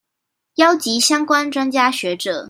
[0.55, 2.39] 邀集相關專家學者